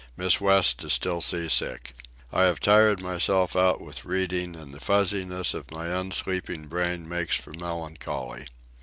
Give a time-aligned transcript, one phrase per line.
[0.17, 1.93] Miss West is still sea sick.
[2.33, 7.35] I have tired myself out with reading, and the fuzziness of my unsleeping brain makes
[7.35, 8.47] for melancholy.